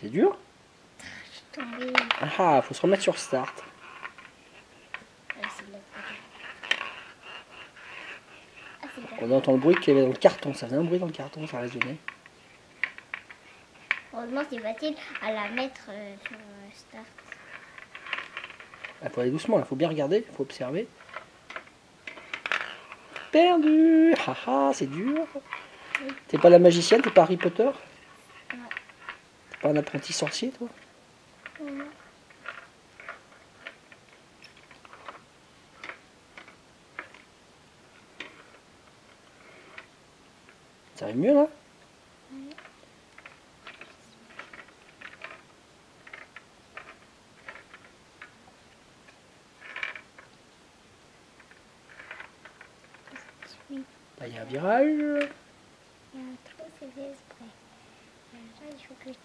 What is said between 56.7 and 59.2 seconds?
c'est exprès. Là, il faut que je